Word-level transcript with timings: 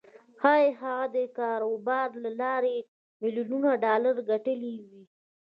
ښايي 0.41 0.67
هغه 0.81 1.05
د 1.09 1.11
دې 1.15 1.25
کاروبار 1.39 2.07
له 2.23 2.29
لارې 2.41 2.77
ميليونونه 3.21 3.69
ډالر 3.85 4.15
ګټلي 4.31 4.73
وي. 4.87 5.03